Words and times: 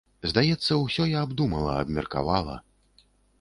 Здаецца, 0.29 0.77
усё 0.85 1.03
я 1.11 1.19
абдумала, 1.27 1.75
абмеркавала. 1.83 2.57